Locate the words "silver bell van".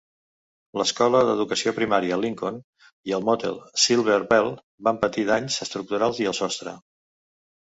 3.85-4.99